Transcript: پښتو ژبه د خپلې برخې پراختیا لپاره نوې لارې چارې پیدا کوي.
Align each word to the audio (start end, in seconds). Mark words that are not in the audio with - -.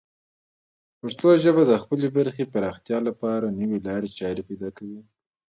پښتو 0.99 1.29
ژبه 1.43 1.63
د 1.67 1.73
خپلې 1.83 2.07
برخې 2.17 2.43
پراختیا 2.53 2.97
لپاره 3.07 3.55
نوې 3.59 3.79
لارې 3.87 4.09
چارې 4.19 4.41
پیدا 4.49 4.69
کوي. 4.77 5.01